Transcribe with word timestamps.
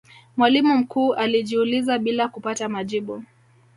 mwalimu 0.37 0.77
mkuu 0.77 1.13
alijiuliza 1.13 1.99
bila 1.99 2.27
kupata 2.27 2.69
majibu 2.69 3.23